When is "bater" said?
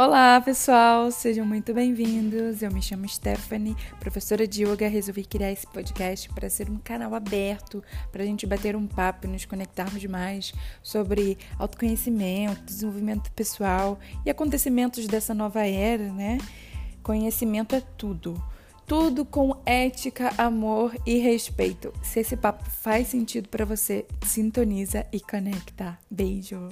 8.46-8.76